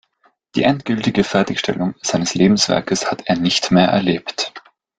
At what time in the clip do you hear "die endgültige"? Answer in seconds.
0.55-1.23